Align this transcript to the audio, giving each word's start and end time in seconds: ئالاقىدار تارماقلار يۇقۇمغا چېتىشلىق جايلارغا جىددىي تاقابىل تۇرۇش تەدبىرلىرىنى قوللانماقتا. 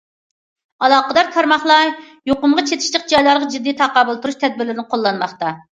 ئالاقىدار 0.87 1.29
تارماقلار 1.35 1.93
يۇقۇمغا 2.31 2.67
چېتىشلىق 2.73 3.07
جايلارغا 3.15 3.53
جىددىي 3.57 3.81
تاقابىل 3.87 4.23
تۇرۇش 4.27 4.45
تەدبىرلىرىنى 4.47 4.93
قوللانماقتا. 4.95 5.59